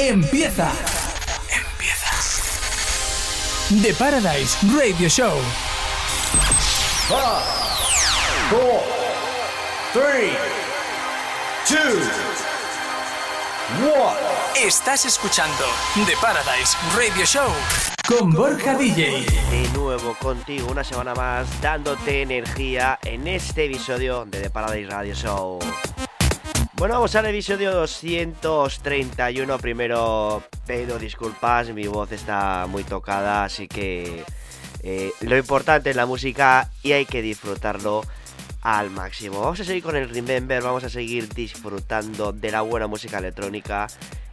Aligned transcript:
Empieza. 0.00 0.70
Empieza. 1.50 2.06
The 3.82 3.92
Paradise 3.94 4.56
Radio 4.78 5.08
Show. 5.08 5.40
5, 7.08 7.18
4, 8.48 8.82
3, 9.94 10.32
2, 11.68 11.80
1. 13.92 14.14
Estás 14.64 15.04
escuchando 15.04 15.64
The 16.06 16.14
Paradise 16.20 16.76
Radio 16.96 17.26
Show 17.26 17.50
con 18.06 18.30
Borja 18.30 18.76
DJ. 18.78 19.26
De 19.50 19.68
nuevo 19.74 20.14
contigo 20.14 20.70
una 20.70 20.84
semana 20.84 21.12
más 21.16 21.60
dándote 21.60 22.22
energía 22.22 23.00
en 23.02 23.26
este 23.26 23.64
episodio 23.64 24.24
de 24.26 24.42
The 24.42 24.50
Paradise 24.50 24.90
Radio 24.90 25.14
Show. 25.14 25.58
Bueno, 26.78 26.94
vamos 26.94 27.16
al 27.16 27.26
episodio 27.26 27.72
231. 27.72 29.58
Primero 29.58 30.44
pido 30.64 30.96
disculpas, 30.96 31.70
mi 31.70 31.88
voz 31.88 32.12
está 32.12 32.68
muy 32.68 32.84
tocada, 32.84 33.42
así 33.42 33.66
que 33.66 34.24
eh, 34.84 35.10
lo 35.22 35.36
importante 35.36 35.90
es 35.90 35.96
la 35.96 36.06
música 36.06 36.70
y 36.84 36.92
hay 36.92 37.04
que 37.04 37.20
disfrutarlo 37.20 38.02
al 38.62 38.90
máximo. 38.90 39.40
Vamos 39.40 39.58
a 39.58 39.64
seguir 39.64 39.82
con 39.82 39.96
el 39.96 40.08
Remember, 40.08 40.62
vamos 40.62 40.84
a 40.84 40.88
seguir 40.88 41.28
disfrutando 41.34 42.30
de 42.30 42.52
la 42.52 42.60
buena 42.60 42.86
música 42.86 43.18
electrónica 43.18 43.88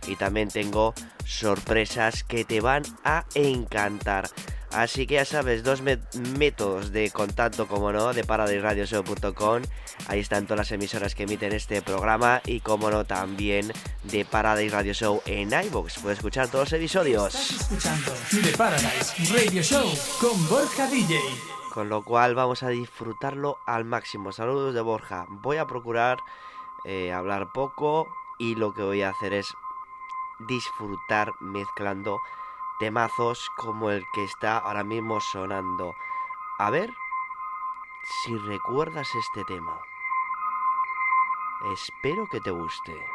y 0.07 0.15
también 0.15 0.49
tengo 0.49 0.93
sorpresas 1.25 2.23
que 2.23 2.45
te 2.45 2.61
van 2.61 2.83
a 3.03 3.25
encantar. 3.33 4.29
Así 4.75 5.07
que 5.07 5.15
ya 5.15 5.25
sabes, 5.25 5.63
dos 5.63 5.81
métodos 5.81 6.91
de 6.91 7.09
contacto, 7.09 7.65
como 7.65 7.93
no, 7.93 8.13
de 8.13 8.25
paradisradioshow.com. 8.25 9.61
Ahí 10.07 10.19
están 10.19 10.45
todas 10.45 10.57
las 10.57 10.71
emisoras 10.73 11.15
que 11.15 11.23
emiten 11.23 11.53
este 11.53 11.81
programa 11.81 12.41
y, 12.45 12.59
como 12.59 12.91
no, 12.91 13.05
también 13.05 13.71
de 14.03 14.25
Paradise 14.25 14.75
Radio 14.75 14.93
Show 14.93 15.21
en 15.25 15.53
iVoox. 15.53 15.99
Puedes 15.99 16.17
escuchar 16.17 16.49
todos 16.49 16.65
los 16.65 16.73
episodios. 16.73 17.33
Estás 17.35 17.61
escuchando 17.61 18.11
The 18.29 18.57
Paradise 18.57 19.33
Radio 19.33 19.63
Show 19.63 19.89
con 20.19 20.49
Borja 20.49 20.87
DJ. 20.87 21.19
Con 21.73 21.87
lo 21.87 22.03
cual 22.03 22.35
vamos 22.35 22.61
a 22.61 22.67
disfrutarlo 22.67 23.59
al 23.65 23.85
máximo. 23.85 24.33
Saludos 24.33 24.73
de 24.73 24.81
Borja. 24.81 25.25
Voy 25.29 25.55
a 25.55 25.67
procurar 25.67 26.17
eh, 26.83 27.13
hablar 27.13 27.53
poco 27.53 28.07
y 28.39 28.55
lo 28.55 28.73
que 28.73 28.81
voy 28.81 29.03
a 29.03 29.09
hacer 29.11 29.33
es 29.33 29.47
disfrutar 30.49 31.31
mezclando 31.39 32.17
temazos 32.79 33.49
como 33.55 33.89
el 33.89 34.05
que 34.13 34.23
está 34.23 34.57
ahora 34.57 34.83
mismo 34.83 35.19
sonando. 35.21 35.95
A 36.59 36.69
ver 36.69 36.93
si 38.23 38.37
recuerdas 38.37 39.07
este 39.15 39.43
tema. 39.45 39.79
Espero 41.73 42.27
que 42.27 42.39
te 42.41 42.51
guste. 42.51 43.05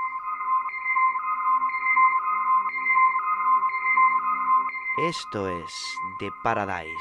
Esto 4.98 5.48
es 5.48 5.96
The 6.18 6.30
Paradise 6.42 6.96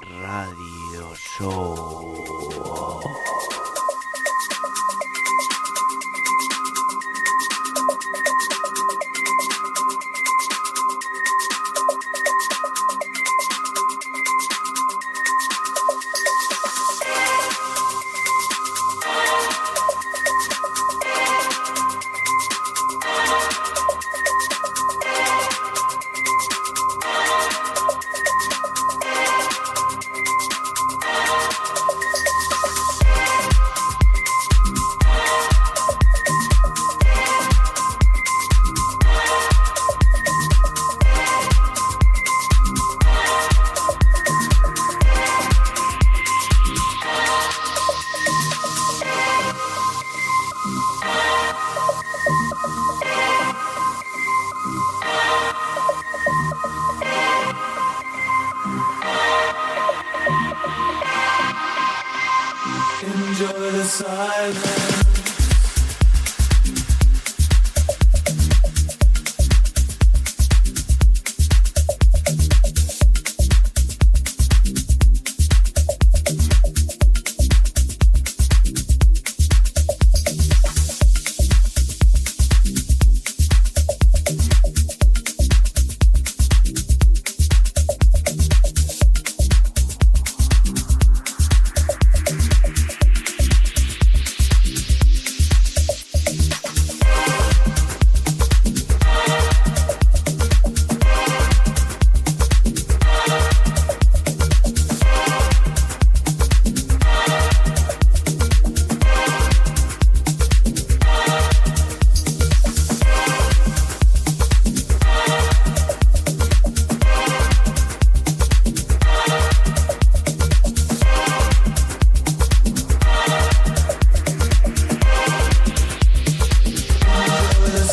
Radio 0.00 1.14
Show. 1.14 3.00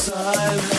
silence. 0.09 0.78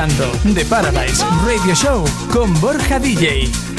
escuchando 0.00 0.54
The 0.54 0.64
Paradise 0.64 1.22
Radio 1.44 1.74
Show 1.74 2.04
con 2.32 2.58
Borja 2.60 2.98
DJ. 2.98 3.69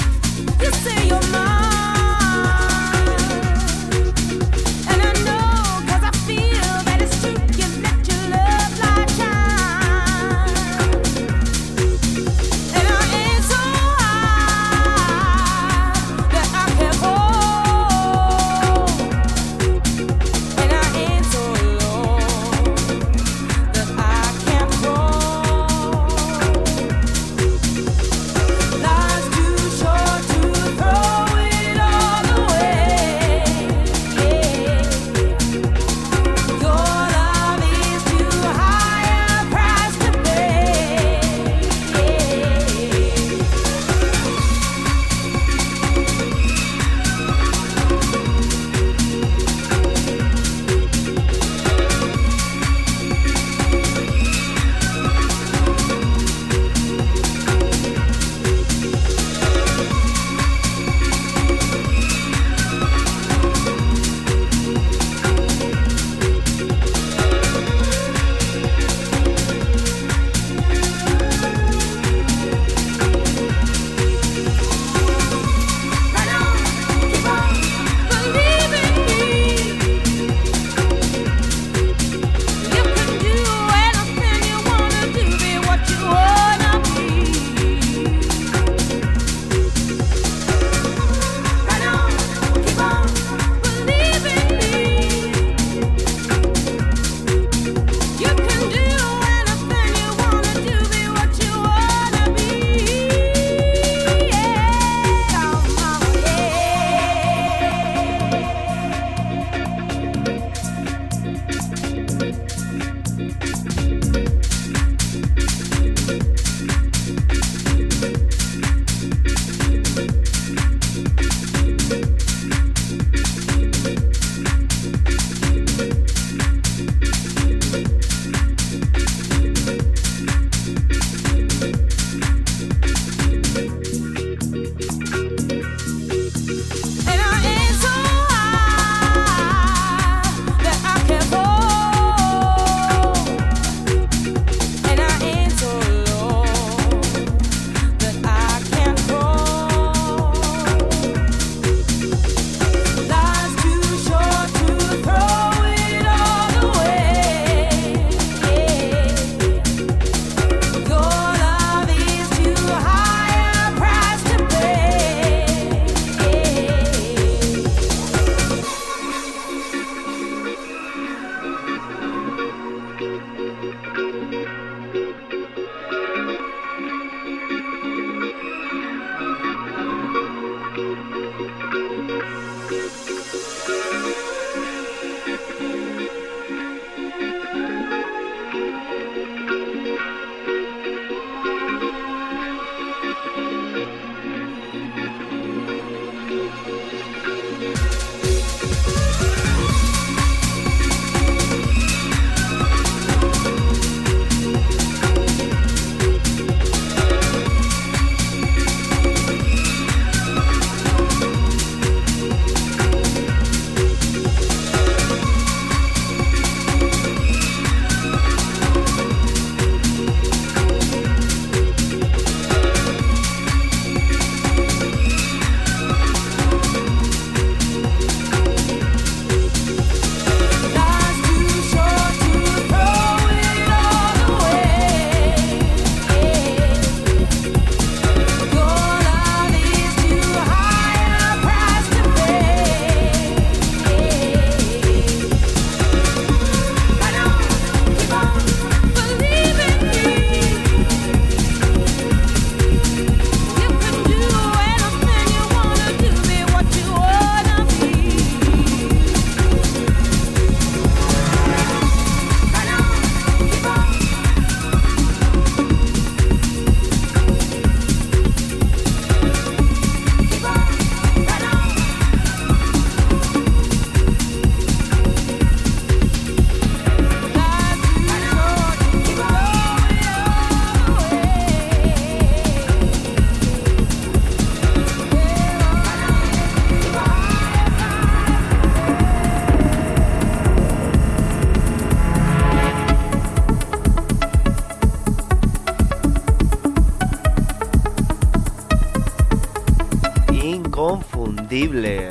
Inconfundible. 300.81 302.07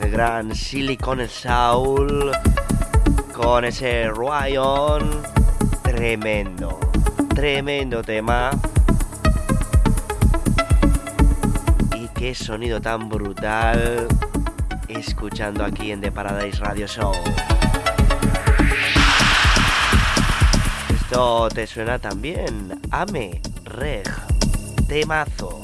El 0.00 0.10
gran 0.12 0.54
Silicon 0.54 1.28
Soul 1.28 2.30
con 3.34 3.64
ese 3.64 4.08
Ryan. 4.08 5.22
Tremendo, 5.82 6.78
tremendo 7.34 8.00
tema. 8.00 8.50
Y 11.96 12.06
qué 12.14 12.32
sonido 12.32 12.80
tan 12.80 13.08
brutal 13.08 14.06
escuchando 14.86 15.64
aquí 15.64 15.90
en 15.90 16.00
The 16.00 16.12
Paradise 16.12 16.60
Radio 16.60 16.86
Show. 16.86 17.12
Esto 20.94 21.48
te 21.48 21.66
suena 21.66 21.98
también. 21.98 22.80
Ame, 22.92 23.42
Reg, 23.64 24.08
temazo. 24.86 25.61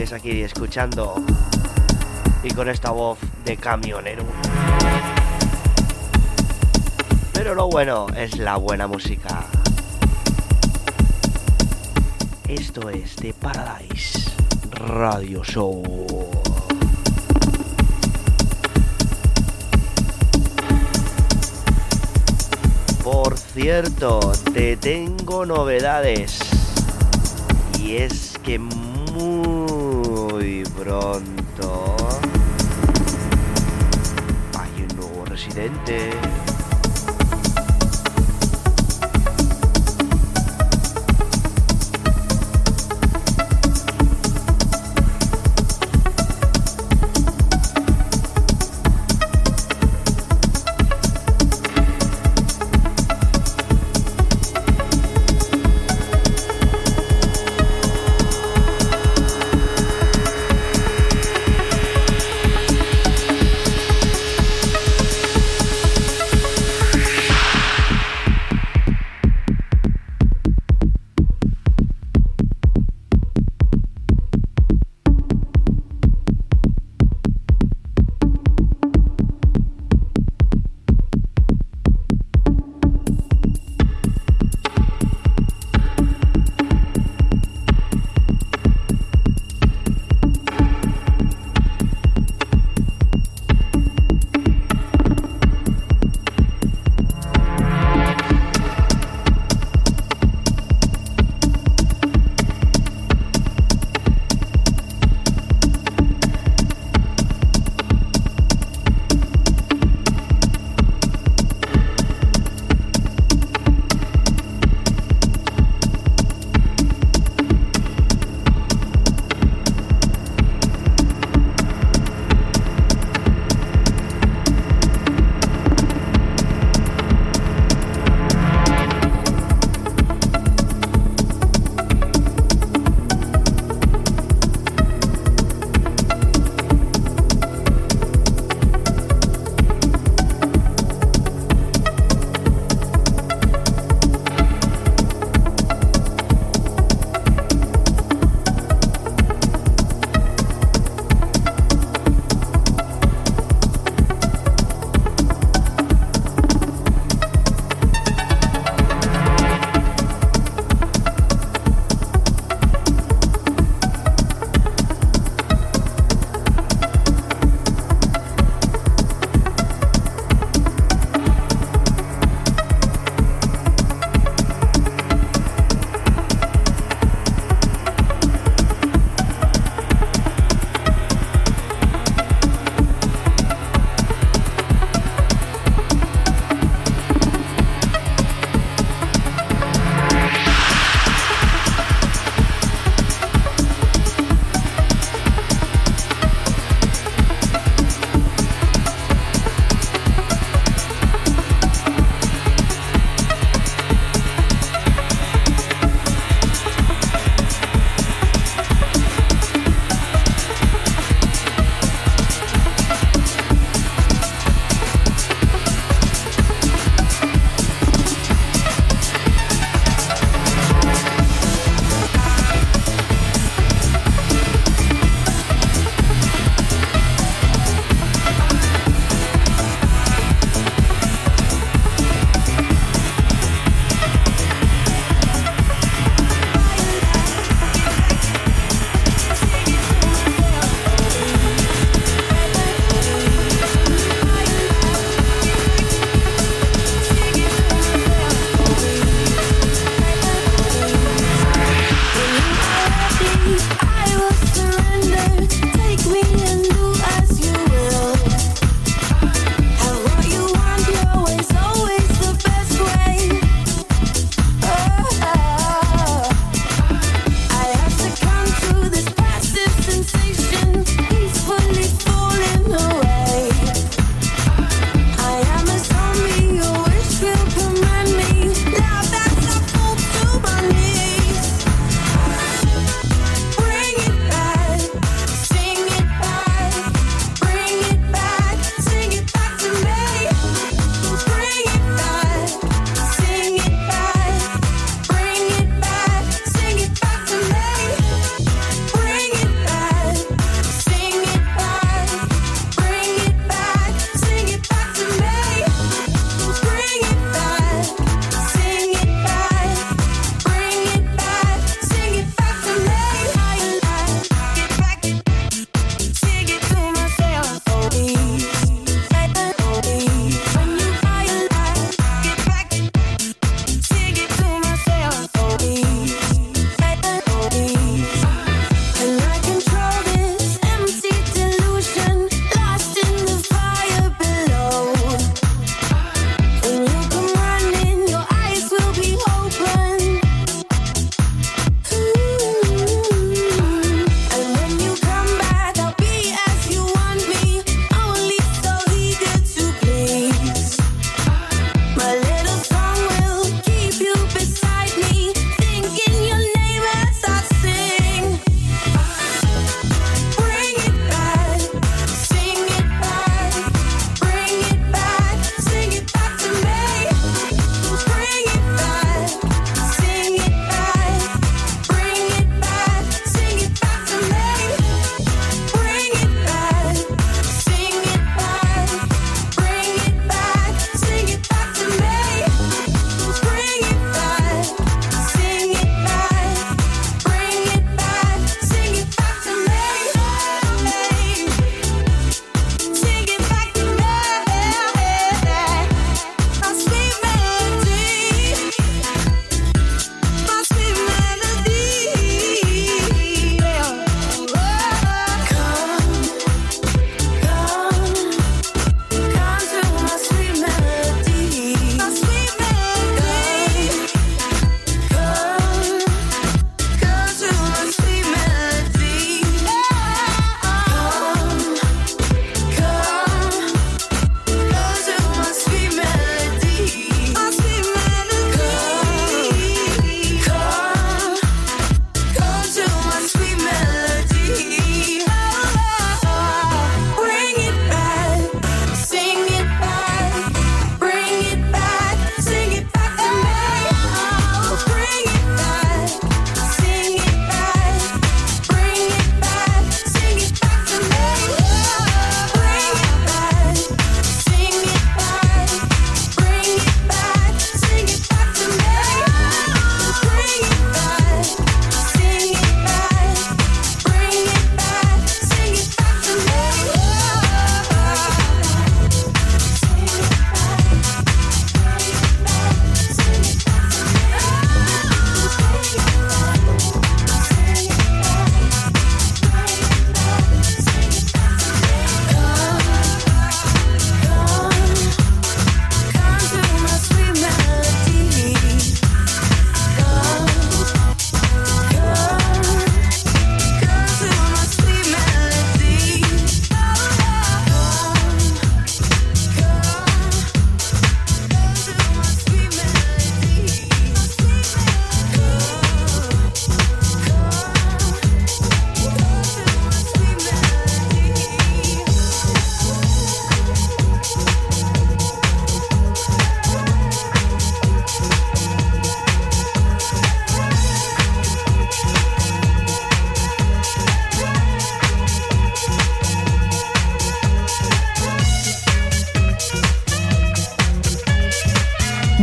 Sigues 0.00 0.12
aquí 0.14 0.40
escuchando 0.40 1.14
y 2.42 2.48
con 2.54 2.70
esta 2.70 2.90
voz 2.90 3.18
de 3.44 3.58
camionero. 3.58 4.24
Pero 7.34 7.54
lo 7.54 7.68
bueno 7.68 8.06
es 8.16 8.38
la 8.38 8.56
buena 8.56 8.86
música. 8.86 9.44
Esto 12.48 12.88
es 12.88 13.14
The 13.16 13.34
Paradise 13.34 14.30
Radio 14.70 15.44
Show. 15.44 15.82
Por 23.04 23.36
cierto, 23.36 24.32
te 24.54 24.78
tengo 24.78 25.44
novedades. 25.44 26.38
Y 27.78 27.96
es 27.96 28.38
que 28.42 28.58
pronto 30.90 31.96
hay 34.58 34.82
un 34.82 34.96
nuevo 34.96 35.24
residente. 35.24 36.10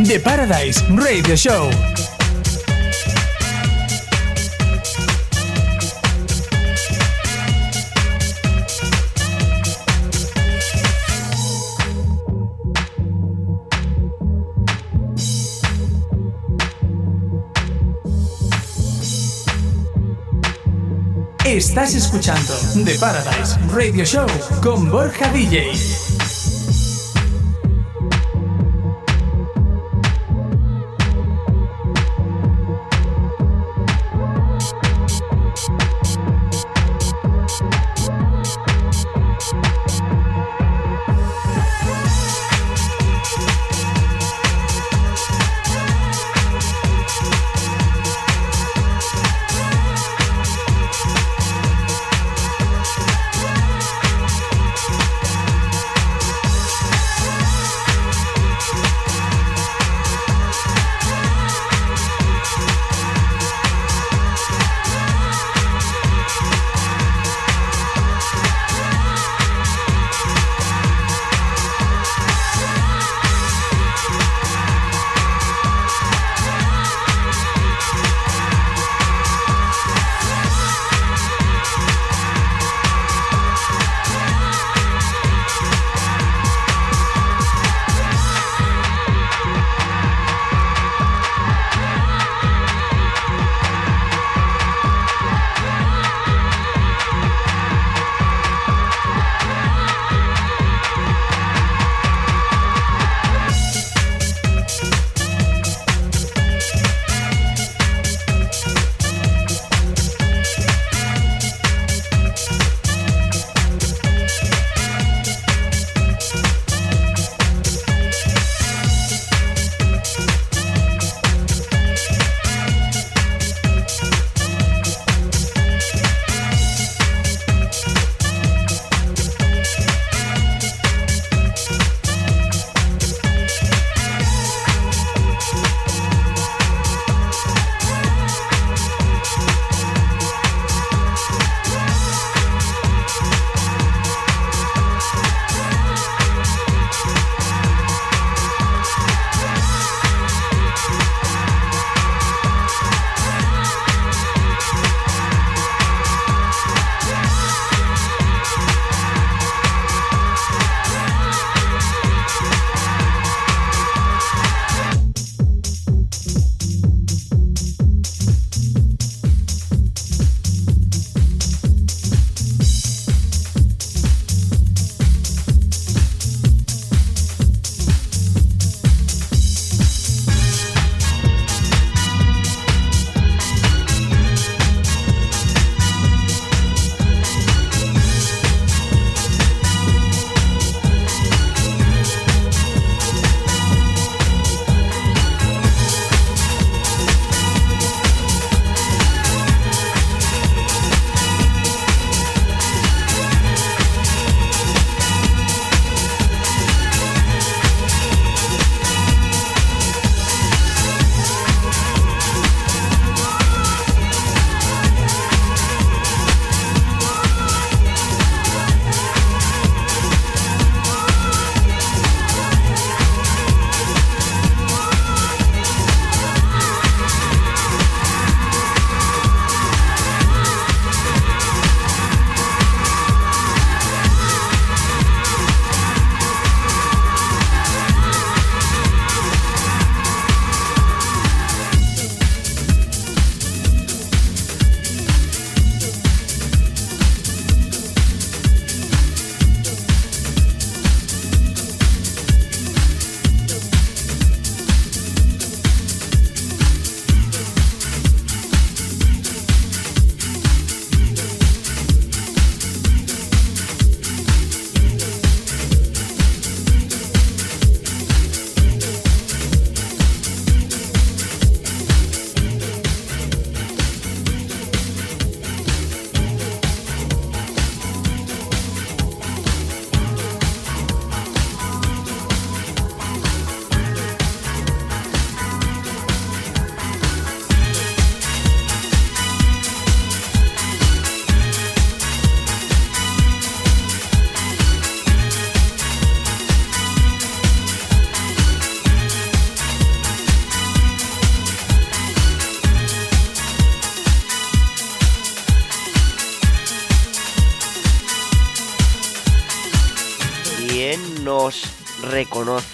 The 0.07 0.21
Paradise 0.21 0.81
Radio 0.91 1.35
Show. 1.35 1.69
Estás 21.43 21.95
escuchando 21.95 22.53
The 22.85 22.95
Paradise 22.97 23.57
Radio 23.73 24.05
Show 24.05 24.25
con 24.61 24.89
Borja 24.89 25.29
DJ. 25.33 26.06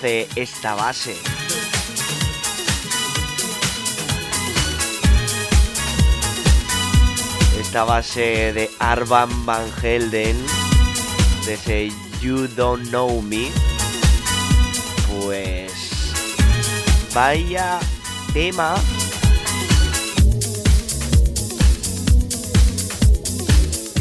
Esta 0.03 0.75
base? 0.75 1.15
Esta 7.57 7.85
base 7.85 8.51
de 8.51 8.69
Arvan 8.79 9.45
Van 9.45 9.65
Helden, 9.81 10.35
de 11.45 11.53
ese 11.53 11.91
You 12.21 12.49
Don't 12.49 12.89
Know 12.89 13.21
Me, 13.21 13.49
pues 15.07 15.71
vaya 17.13 17.79
tema 18.33 18.75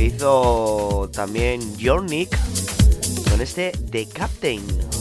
hizo 0.02 1.08
también 1.12 1.60
Jornik 1.80 2.36
con 3.30 3.40
este 3.40 3.70
The 3.90 4.08
Captain. 4.08 4.91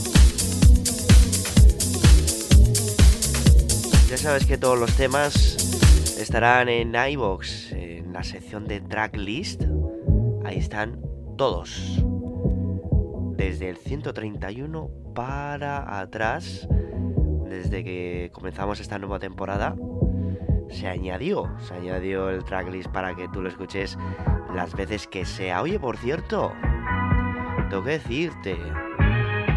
Ya 4.11 4.17
sabes 4.17 4.45
que 4.45 4.57
todos 4.57 4.77
los 4.77 4.93
temas 4.97 5.55
estarán 6.19 6.67
en 6.67 6.93
iBox, 6.93 7.71
en 7.71 8.11
la 8.11 8.25
sección 8.25 8.67
de 8.67 8.81
tracklist. 8.81 9.63
Ahí 10.43 10.57
están 10.57 10.99
todos. 11.37 12.03
Desde 13.37 13.69
el 13.69 13.77
131 13.77 14.91
para 15.15 16.01
atrás, 16.01 16.67
desde 17.45 17.85
que 17.85 18.29
comenzamos 18.33 18.81
esta 18.81 18.99
nueva 18.99 19.17
temporada, 19.17 19.77
se 20.69 20.89
añadió, 20.89 21.49
se 21.59 21.75
añadió 21.75 22.31
el 22.31 22.43
tracklist 22.43 22.89
para 22.89 23.15
que 23.15 23.29
tú 23.29 23.41
lo 23.41 23.47
escuches 23.47 23.97
las 24.53 24.75
veces 24.75 25.07
que 25.07 25.23
sea. 25.23 25.61
Oye, 25.61 25.79
por 25.79 25.95
cierto, 25.95 26.51
tengo 27.69 27.85
que 27.85 27.91
decirte, 27.91 28.57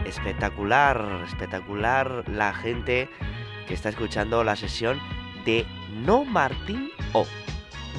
espectacular, 0.06 1.24
espectacular 1.26 2.22
la 2.28 2.54
gente 2.54 3.08
que 3.66 3.74
está 3.74 3.88
escuchando 3.88 4.44
la 4.44 4.56
sesión 4.56 5.00
de 5.44 5.66
No 6.04 6.24
Martín 6.24 6.90
O. 7.12 7.26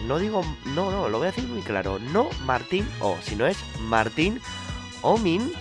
No 0.07 0.19
digo, 0.19 0.43
no, 0.65 0.91
no, 0.91 1.09
lo 1.09 1.17
voy 1.17 1.27
a 1.27 1.31
decir 1.31 1.47
muy 1.47 1.61
claro, 1.61 1.99
no 1.99 2.29
Martín 2.43 2.87
O, 2.99 3.17
sino 3.21 3.47
es 3.47 3.57
Martín 3.81 4.41
Omin, 5.01 5.51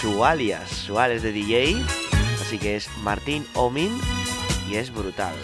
su 0.00 0.24
alias, 0.24 0.68
su 0.68 0.98
alias 0.98 1.22
de 1.22 1.32
DJ, 1.32 1.76
así 2.40 2.58
que 2.58 2.76
es 2.76 2.88
Martín 2.98 3.46
Omin 3.54 3.98
y 4.68 4.76
es 4.76 4.92
brutal. 4.92 5.34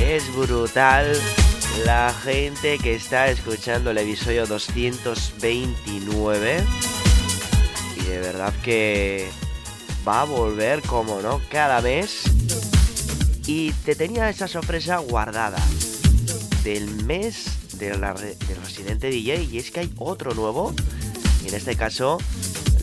Es 0.00 0.34
brutal 0.34 1.16
la 1.86 2.12
gente 2.12 2.78
que 2.78 2.94
está 2.94 3.28
escuchando 3.28 3.92
el 3.92 3.98
episodio 3.98 4.46
229 4.46 5.72
y 5.86 6.91
de 8.12 8.20
verdad 8.20 8.52
que 8.62 9.30
va 10.06 10.20
a 10.20 10.24
volver 10.24 10.82
como 10.82 11.22
no 11.22 11.40
cada 11.50 11.80
mes. 11.80 12.24
Y 13.46 13.72
te 13.72 13.94
tenía 13.94 14.28
esa 14.28 14.48
sorpresa 14.48 14.98
guardada 14.98 15.58
del 16.62 17.04
mes 17.04 17.78
de 17.78 17.96
la, 17.96 18.12
del 18.12 18.56
residente 18.62 19.08
DJ 19.08 19.44
y 19.44 19.58
es 19.58 19.70
que 19.70 19.80
hay 19.80 19.92
otro 19.96 20.34
nuevo. 20.34 20.74
Y 21.42 21.48
en 21.48 21.54
este 21.54 21.74
caso 21.74 22.18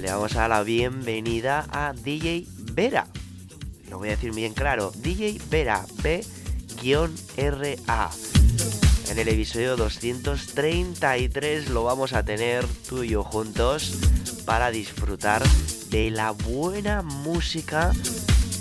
le 0.02 0.12
vamos 0.12 0.36
a 0.36 0.42
dar 0.42 0.50
la 0.50 0.64
bienvenida 0.64 1.68
a 1.72 1.94
DJ 1.94 2.48
Vera. 2.74 3.08
Lo 3.90 4.00
voy 4.00 4.10
a 4.10 4.12
decir 4.12 4.34
bien 4.34 4.54
claro 4.54 4.92
DJ 4.96 5.40
Vera 5.50 5.86
B-RA 6.02 8.10
en 9.10 9.18
el 9.18 9.28
episodio 9.28 9.76
233 9.76 11.70
lo 11.70 11.84
vamos 11.84 12.14
a 12.14 12.24
tener 12.24 12.66
tú 12.88 13.04
y 13.04 13.10
yo 13.10 13.24
juntos 13.24 13.96
para 14.50 14.72
disfrutar 14.72 15.44
de 15.92 16.10
la 16.10 16.32
buena 16.32 17.04
música 17.04 17.92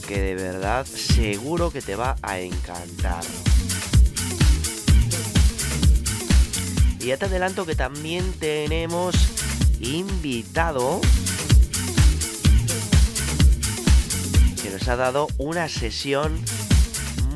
que 0.07 0.21
de 0.21 0.35
verdad 0.35 0.85
seguro 0.85 1.71
que 1.71 1.81
te 1.81 1.97
va 1.97 2.15
a 2.21 2.41
encantar. 2.41 3.25
Y 7.01 7.07
ya 7.07 7.17
te 7.17 7.25
adelanto 7.25 7.65
que 7.65 7.75
también 7.75 8.35
tenemos 8.35 9.15
invitado 9.81 11.01
que 14.63 14.69
nos 14.69 14.87
ha 14.89 14.97
dado 14.97 15.29
una 15.39 15.71
sesión 15.71 16.39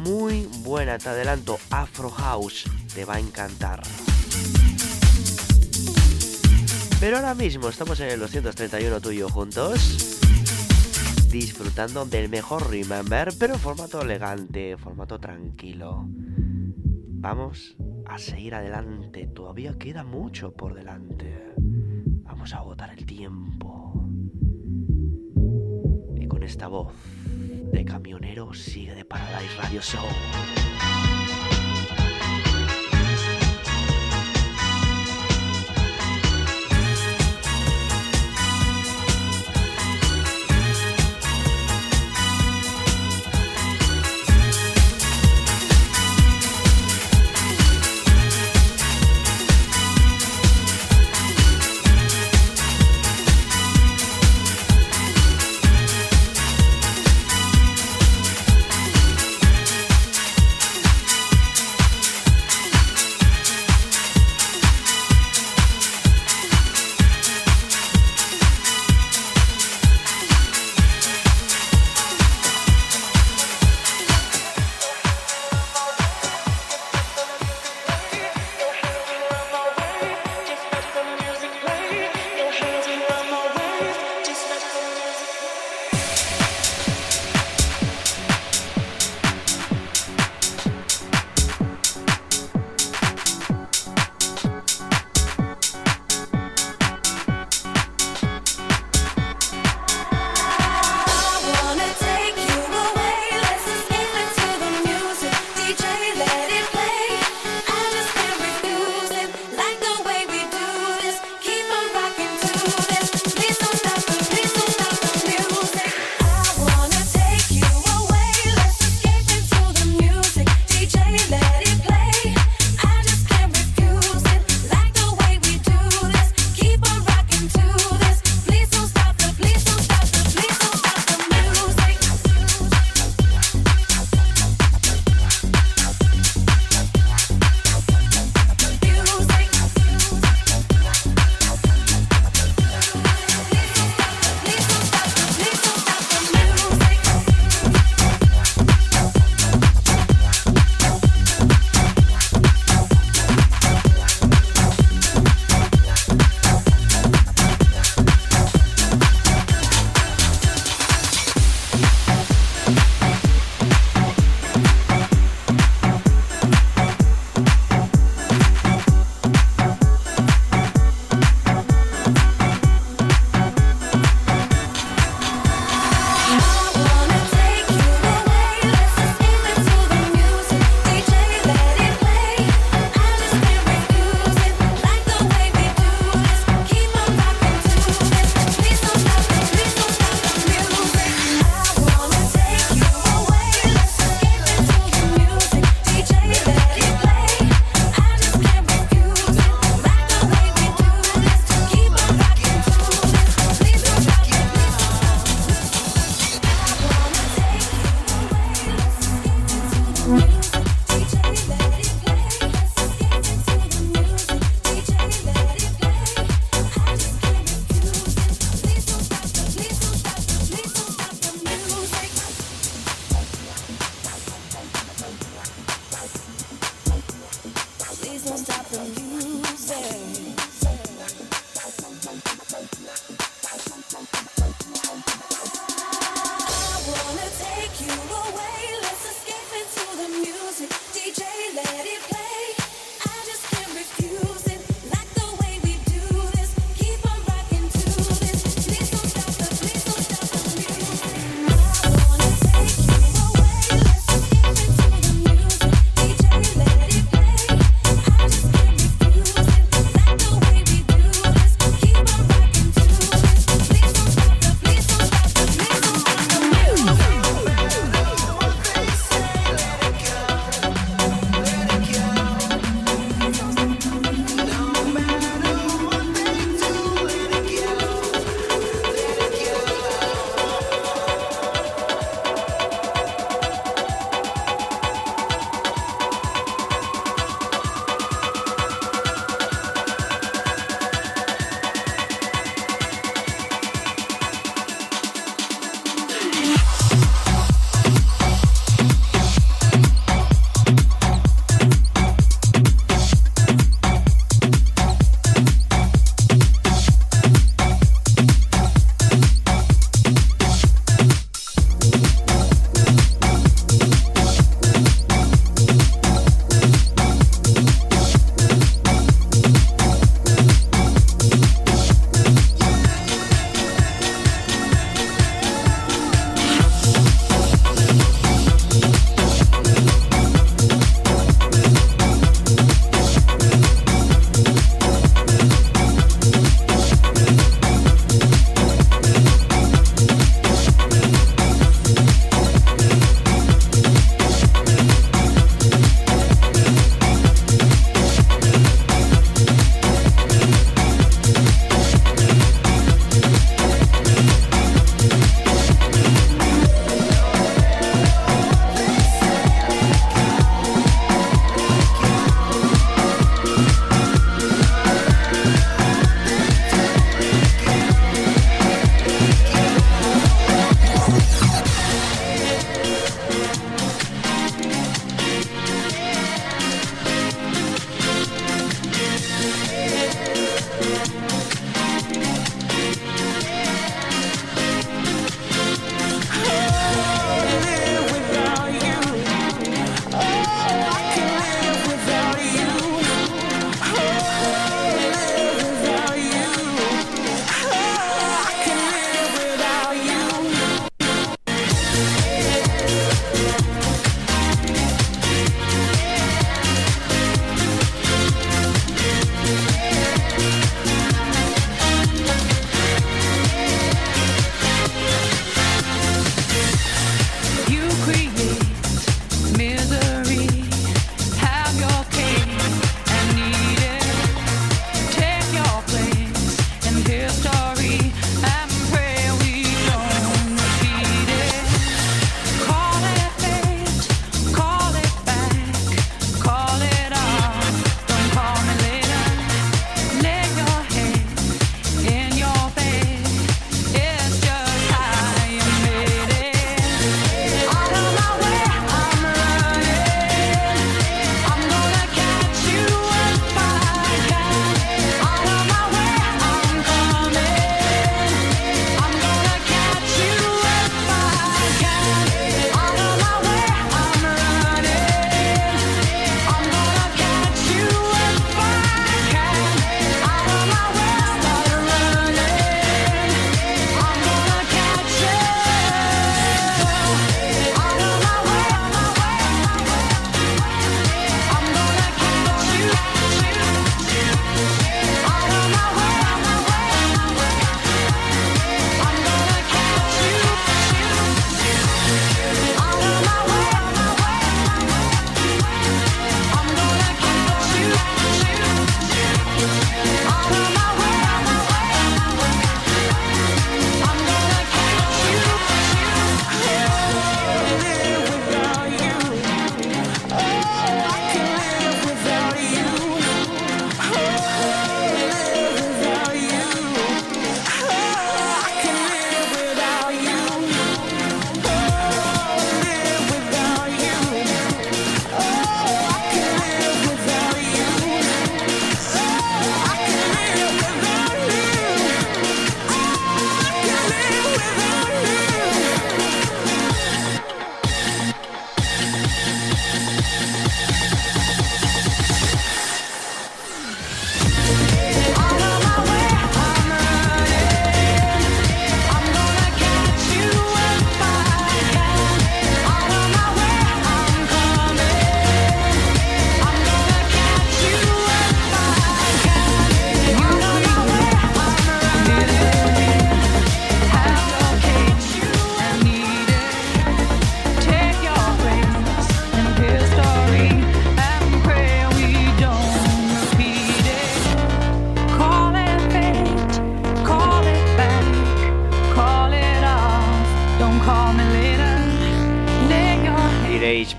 muy 0.00 0.46
buena, 0.58 0.98
te 0.98 1.08
adelanto, 1.08 1.58
Afro 1.70 2.10
House 2.10 2.64
te 2.94 3.06
va 3.06 3.14
a 3.14 3.18
encantar. 3.18 3.80
Pero 7.02 7.16
ahora 7.16 7.34
mismo 7.34 7.68
estamos 7.68 7.98
en 7.98 8.10
el 8.10 8.20
231 8.20 9.00
tuyo 9.00 9.28
juntos, 9.28 10.20
disfrutando 11.32 12.04
del 12.04 12.28
mejor 12.28 12.70
Remember, 12.70 13.30
pero 13.40 13.54
en 13.54 13.58
formato 13.58 14.02
elegante, 14.02 14.76
formato 14.76 15.18
tranquilo. 15.18 16.04
Vamos 16.06 17.76
a 18.06 18.18
seguir 18.18 18.54
adelante, 18.54 19.26
todavía 19.26 19.76
queda 19.76 20.04
mucho 20.04 20.52
por 20.52 20.74
delante. 20.74 21.54
Vamos 22.22 22.54
a 22.54 22.58
agotar 22.58 22.96
el 22.96 23.04
tiempo. 23.04 24.08
Y 26.20 26.28
con 26.28 26.44
esta 26.44 26.68
voz 26.68 26.94
de 27.72 27.84
camionero 27.84 28.54
sigue 28.54 28.94
de 28.94 29.04
Paradise 29.04 29.56
Radio 29.60 29.82
Show. 29.82 30.06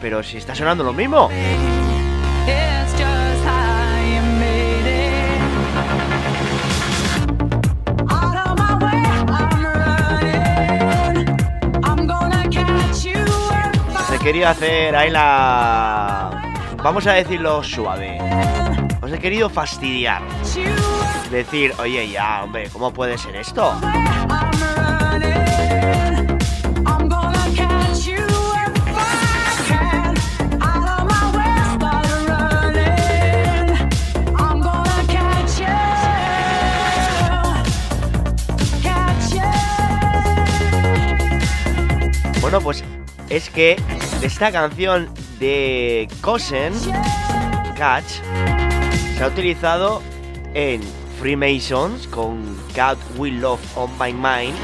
Pero 0.03 0.21
si 0.21 0.35
está 0.35 0.53
sonando 0.53 0.83
lo 0.83 0.91
mismo. 0.91 1.29
Se 14.09 14.19
quería 14.19 14.49
hacer 14.49 14.93
ahí 14.93 15.09
la... 15.09 16.53
Vamos 16.83 17.07
a 17.07 17.13
decirlo 17.13 17.63
suave. 17.63 18.17
Os 19.01 19.09
he 19.09 19.19
querido 19.19 19.49
fastidiar. 19.49 20.21
Decir, 21.31 21.73
oye 21.79 22.09
ya, 22.09 22.43
hombre, 22.43 22.69
¿cómo 22.73 22.91
puede 22.91 23.17
ser 23.17 23.37
esto? 23.37 23.73
Bueno, 42.53 42.65
pues 42.65 42.83
es 43.29 43.49
que 43.49 43.81
esta 44.21 44.51
canción 44.51 45.09
de 45.39 46.07
Cosen, 46.21 46.71
Catch, 47.75 48.21
se 49.17 49.23
ha 49.23 49.27
utilizado 49.27 50.03
en 50.53 50.79
Freemasons 51.19 52.05
con 52.05 52.55
God 52.75 52.97
Will 53.17 53.41
Love 53.41 53.59
on 53.75 53.89
My 53.97 54.13
Mind. 54.13 54.55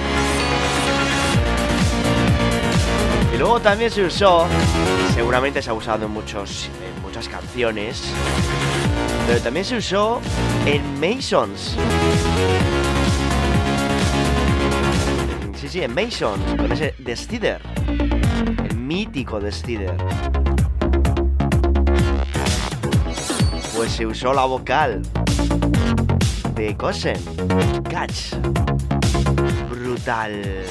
Y 3.34 3.38
luego 3.40 3.60
también 3.60 3.90
se 3.90 4.04
usó, 4.04 4.46
seguramente 5.16 5.60
se 5.60 5.72
ha 5.72 5.74
usado 5.74 6.06
en, 6.06 6.12
muchos, 6.12 6.70
muchas 7.02 7.28
canciones, 7.28 8.04
pero 9.26 9.42
también 9.42 9.66
se 9.66 9.78
usó 9.78 10.22
en 10.68 11.00
Masons. 11.00 11.76
Sí, 15.60 15.68
sí, 15.68 15.84
en 15.84 15.94
Mason, 15.94 16.40
con 16.56 16.72
ese. 16.72 16.96
El 16.98 17.79
mítico 18.90 19.40
Steeder. 19.52 19.96
Pues 23.76 23.92
se 23.92 24.08
usó 24.08 24.34
la 24.34 24.46
vocal 24.46 25.04
de 26.56 26.76
Cosen. 26.76 27.22
Catch. 27.88 28.34
Brutal. 29.70 30.66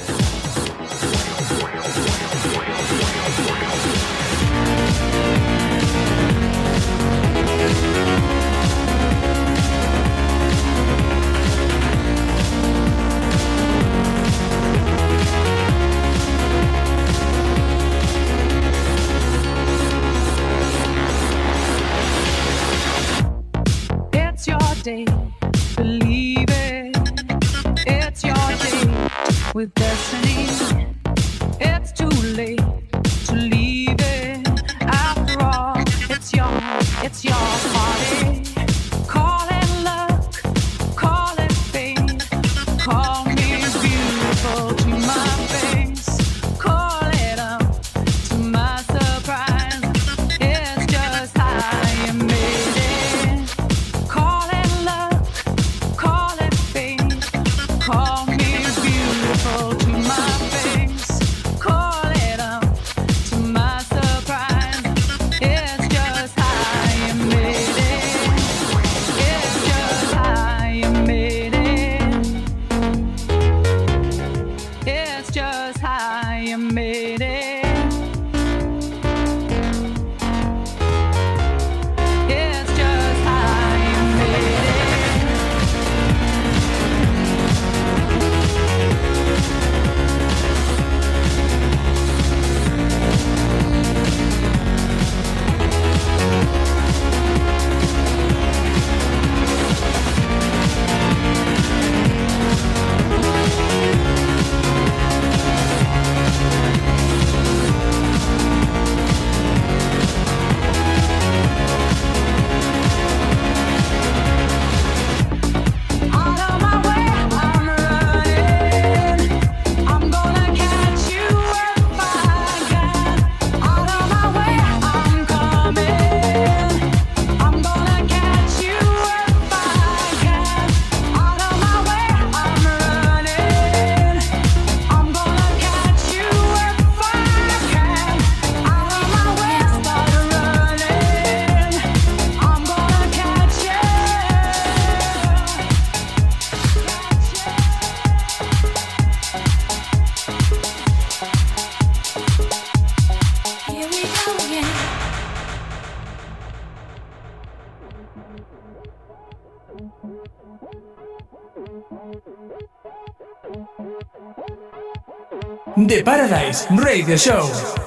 Paradise 166.09 166.67
Radio 166.71 167.19
Show. 167.19 167.78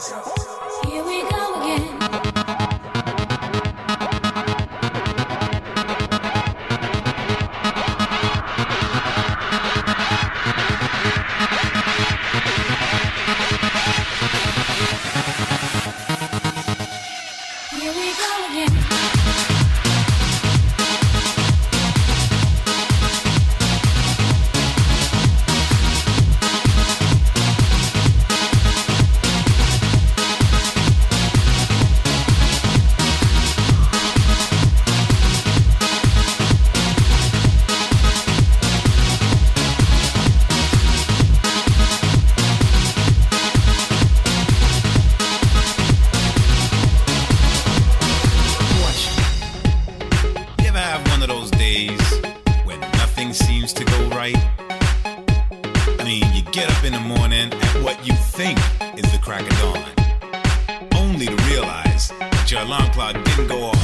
Your 62.52 62.62
alarm 62.64 62.92
clock 62.92 63.14
didn't 63.24 63.48
go 63.48 63.64
off 63.64 63.81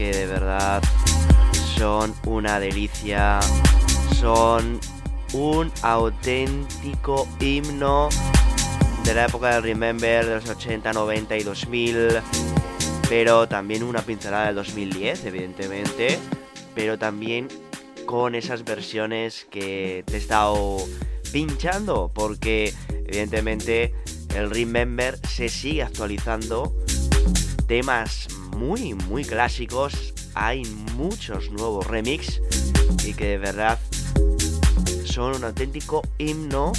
que 0.00 0.12
de 0.12 0.24
verdad 0.24 0.82
son 1.76 2.14
una 2.24 2.58
delicia, 2.58 3.38
son 4.18 4.80
un 5.34 5.70
auténtico 5.82 7.28
himno 7.38 8.08
de 9.04 9.12
la 9.12 9.26
época 9.26 9.52
del 9.52 9.62
Remember 9.62 10.24
de 10.24 10.36
los 10.36 10.48
80, 10.48 10.94
90 10.94 11.36
y 11.36 11.42
2000, 11.42 11.96
pero 13.10 13.46
también 13.46 13.82
una 13.82 14.00
pincelada 14.00 14.46
del 14.46 14.54
2010, 14.54 15.26
evidentemente, 15.26 16.18
pero 16.74 16.98
también 16.98 17.48
con 18.06 18.34
esas 18.34 18.64
versiones 18.64 19.46
que 19.50 20.02
te 20.06 20.14
he 20.14 20.18
estado 20.18 20.78
pinchando, 21.30 22.10
porque 22.14 22.72
evidentemente 23.04 23.92
el 24.34 24.48
Remember 24.48 25.18
se 25.28 25.50
sigue 25.50 25.82
actualizando 25.82 26.74
temas 27.66 28.28
muy, 28.60 28.92
muy 28.92 29.24
clásicos. 29.24 30.12
Hay 30.34 30.64
muchos 30.94 31.50
nuevos 31.50 31.86
remix 31.86 32.42
y 33.06 33.14
que 33.14 33.28
de 33.28 33.38
verdad 33.38 33.78
son 35.06 35.34
un 35.34 35.44
auténtico 35.44 36.02
himno 36.18 36.72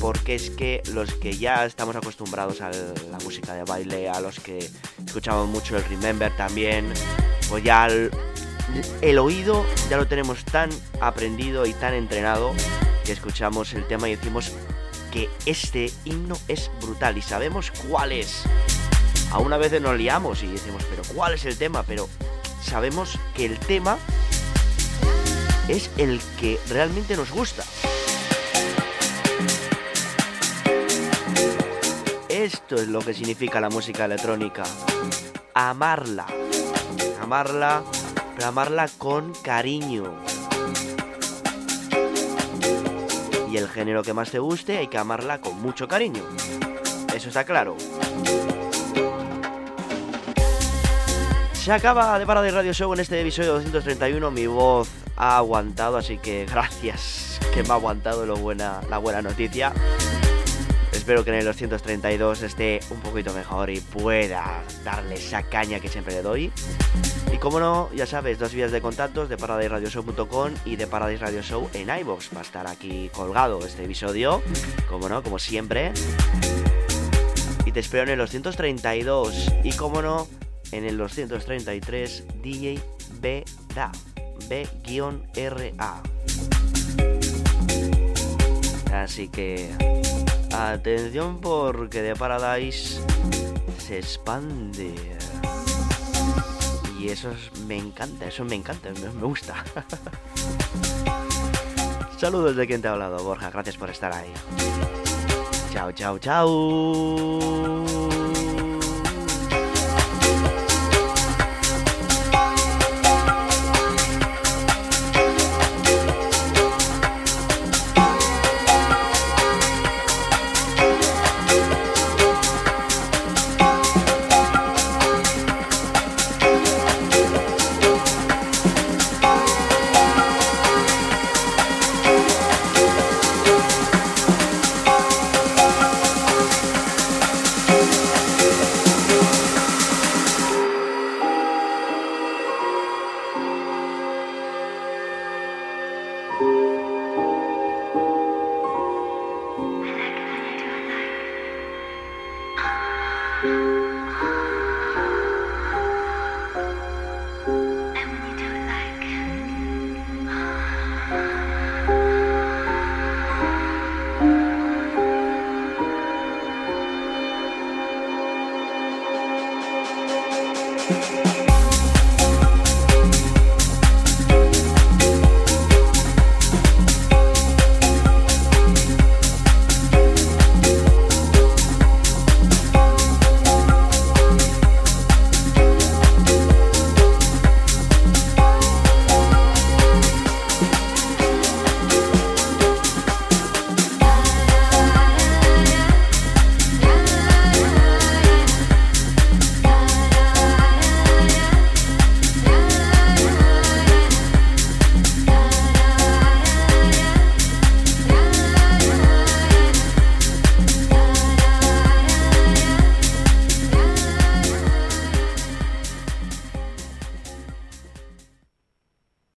porque 0.00 0.34
es 0.34 0.50
que 0.50 0.82
los 0.92 1.14
que 1.14 1.38
ya 1.38 1.64
estamos 1.64 1.94
acostumbrados 1.94 2.60
a 2.60 2.70
la 2.70 3.18
música 3.22 3.54
de 3.54 3.62
baile, 3.62 4.08
a 4.08 4.20
los 4.20 4.40
que 4.40 4.58
escuchamos 5.06 5.48
mucho 5.48 5.76
el 5.76 5.84
Remember 5.84 6.36
también, 6.36 6.92
pues 7.48 7.62
ya 7.62 7.86
el, 7.86 8.10
el 9.00 9.18
oído 9.18 9.64
ya 9.88 9.98
lo 9.98 10.08
tenemos 10.08 10.44
tan 10.44 10.68
aprendido 11.00 11.64
y 11.64 11.74
tan 11.74 11.94
entrenado 11.94 12.52
que 13.04 13.12
escuchamos 13.12 13.72
el 13.74 13.86
tema 13.86 14.08
y 14.08 14.16
decimos 14.16 14.50
que 15.12 15.28
este 15.46 15.92
himno 16.04 16.36
es 16.48 16.70
brutal 16.80 17.16
y 17.18 17.22
sabemos 17.22 17.70
cuál 17.88 18.10
es. 18.10 18.42
A 19.30 19.38
una 19.38 19.58
vez 19.58 19.80
nos 19.80 19.96
liamos 19.96 20.42
y 20.42 20.48
decimos, 20.48 20.84
pero 20.90 21.02
¿cuál 21.14 21.34
es 21.34 21.44
el 21.44 21.56
tema? 21.56 21.84
Pero 21.84 22.08
sabemos 22.62 23.16
que 23.34 23.46
el 23.46 23.58
tema 23.60 23.96
es 25.68 25.88
el 25.98 26.20
que 26.40 26.58
realmente 26.68 27.16
nos 27.16 27.30
gusta. 27.30 27.62
Esto 32.28 32.74
es 32.74 32.88
lo 32.88 33.00
que 33.00 33.14
significa 33.14 33.60
la 33.60 33.70
música 33.70 34.06
electrónica. 34.06 34.64
Amarla. 35.54 36.26
Amarla, 37.22 37.84
pero 38.34 38.48
amarla 38.48 38.88
con 38.98 39.32
cariño. 39.44 40.12
Y 43.48 43.56
el 43.56 43.68
género 43.68 44.02
que 44.02 44.12
más 44.12 44.32
te 44.32 44.40
guste 44.40 44.78
hay 44.78 44.88
que 44.88 44.98
amarla 44.98 45.40
con 45.40 45.60
mucho 45.62 45.86
cariño. 45.86 46.24
Eso 47.14 47.28
está 47.28 47.44
claro. 47.44 47.76
Se 51.60 51.72
acaba 51.72 52.18
de 52.18 52.24
Para 52.24 52.40
de 52.40 52.50
Radio 52.52 52.72
Show 52.72 52.90
en 52.94 53.00
este 53.00 53.20
episodio 53.20 53.52
231. 53.52 54.30
Mi 54.30 54.46
voz 54.46 54.88
ha 55.14 55.36
aguantado, 55.36 55.98
así 55.98 56.16
que 56.16 56.46
gracias 56.46 57.38
que 57.52 57.62
me 57.62 57.68
ha 57.68 57.74
aguantado 57.74 58.24
la 58.24 58.98
buena 58.98 59.20
noticia. 59.20 59.70
Espero 60.90 61.22
que 61.22 61.30
en 61.32 61.36
el 61.36 61.44
232 61.44 62.42
esté 62.44 62.80
un 62.88 63.00
poquito 63.00 63.34
mejor 63.34 63.68
y 63.68 63.78
pueda 63.78 64.62
darle 64.84 65.16
esa 65.16 65.42
caña 65.42 65.80
que 65.80 65.88
siempre 65.88 66.14
le 66.14 66.22
doy. 66.22 66.50
Y 67.30 67.36
como 67.36 67.60
no, 67.60 67.90
ya 67.94 68.06
sabes, 68.06 68.38
dos 68.38 68.54
vías 68.54 68.72
de 68.72 68.80
contactos 68.80 69.28
de 69.28 69.36
paradisradioshow.com 69.36 70.54
y 70.64 70.76
de 70.76 70.86
Paradise 70.86 71.22
Radio 71.22 71.42
Show 71.42 71.68
en 71.74 71.90
iVoox. 71.90 72.34
Va 72.34 72.38
a 72.38 72.42
estar 72.42 72.66
aquí 72.68 73.10
colgado 73.12 73.58
este 73.66 73.84
episodio, 73.84 74.42
como 74.88 75.10
no, 75.10 75.22
como 75.22 75.38
siempre. 75.38 75.92
Y 77.66 77.72
te 77.72 77.80
espero 77.80 78.04
en 78.04 78.08
el 78.08 78.18
232. 78.18 79.52
Y 79.62 79.72
como 79.72 80.00
no, 80.00 80.26
en 80.72 80.84
el 80.84 80.98
233 80.98 82.24
DJ 82.42 82.80
B-RA. 83.20 83.92
Así 88.92 89.28
que 89.28 89.70
atención 90.52 91.40
porque 91.40 92.02
The 92.02 92.16
Paradise 92.16 93.00
se 93.78 93.98
expande. 93.98 94.94
Y 96.98 97.08
eso 97.08 97.30
es- 97.30 97.60
me 97.66 97.78
encanta, 97.78 98.26
eso 98.26 98.44
me 98.44 98.56
encanta, 98.56 98.90
me 98.90 99.22
gusta. 99.22 99.64
Saludos 102.18 102.56
de 102.56 102.66
quien 102.66 102.82
te 102.82 102.88
ha 102.88 102.92
hablado, 102.92 103.22
Borja. 103.24 103.48
Gracias 103.50 103.76
por 103.78 103.88
estar 103.88 104.12
ahí. 104.12 104.30
Chao, 105.72 105.92
chao, 105.92 106.18
chao. 106.18 108.18